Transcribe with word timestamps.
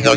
We'll 0.00 0.16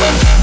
Thank 0.00 0.39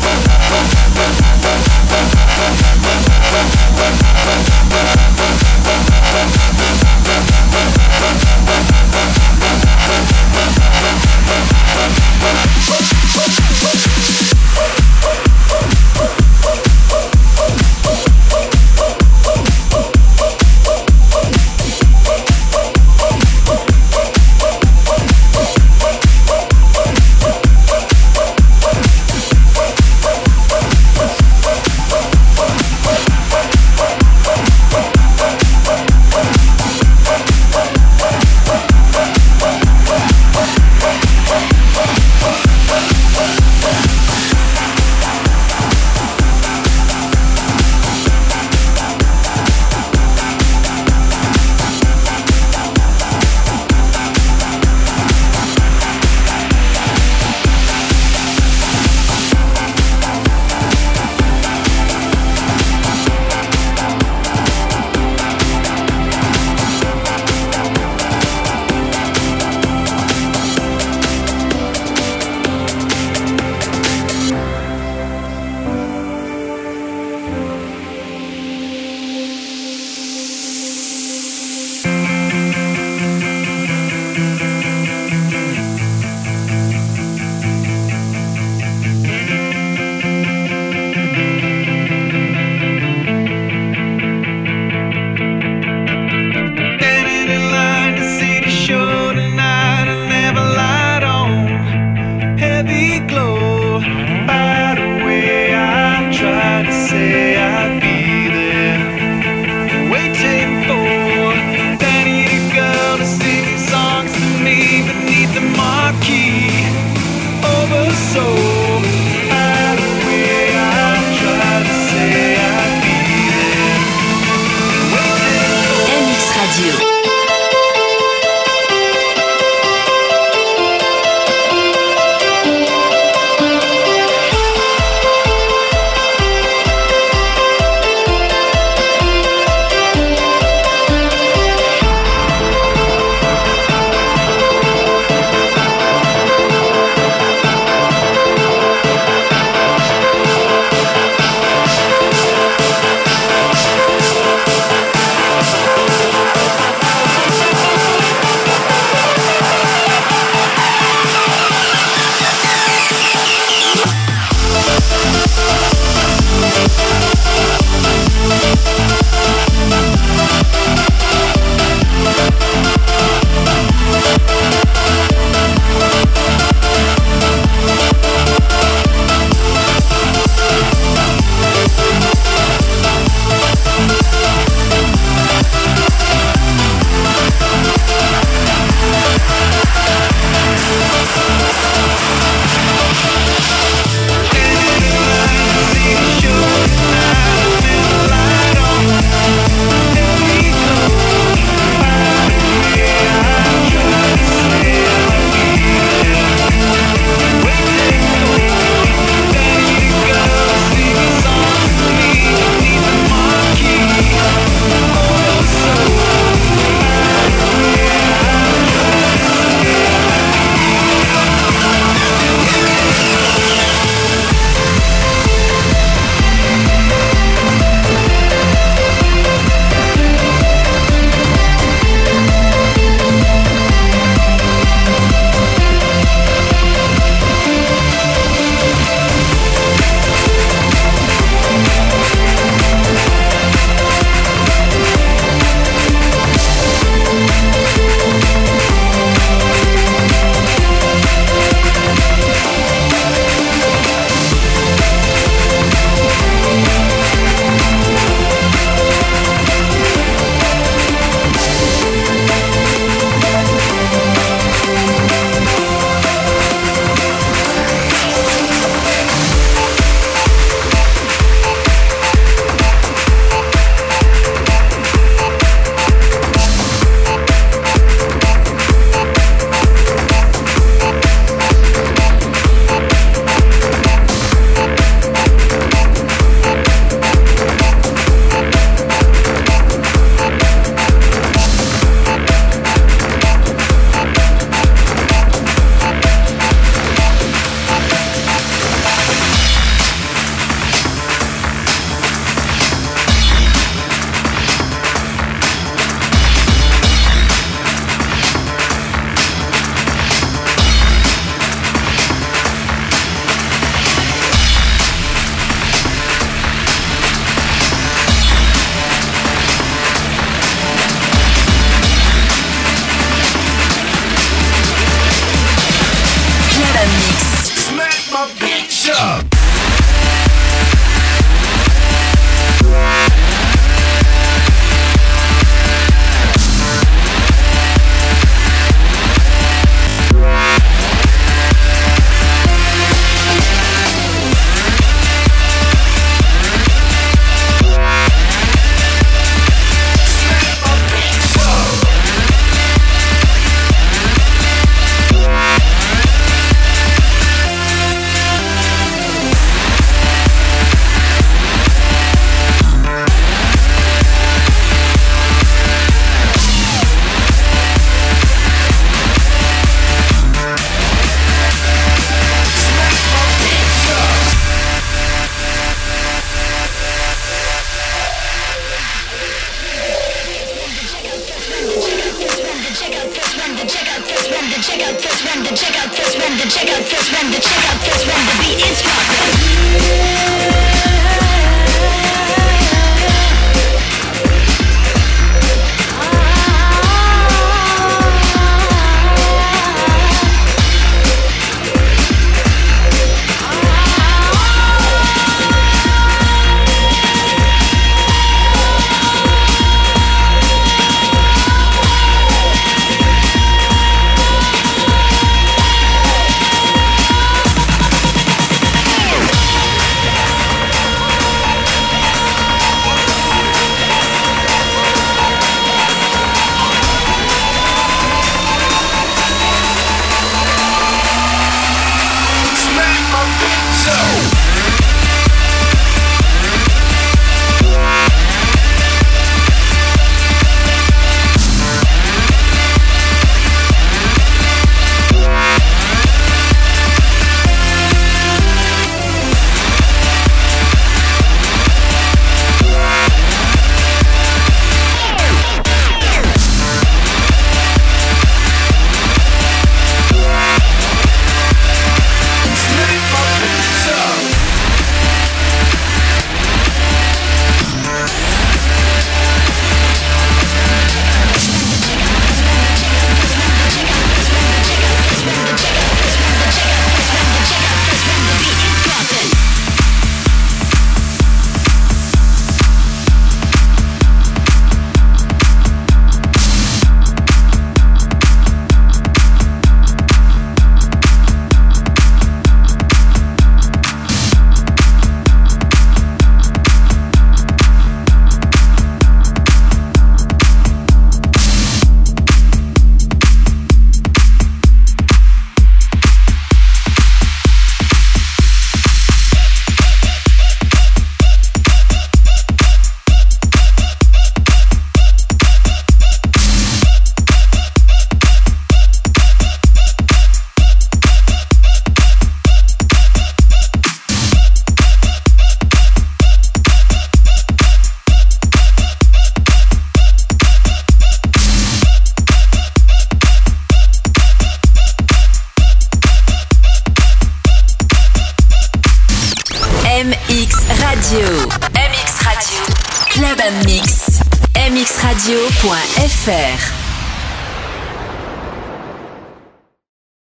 up. 328.89 329.36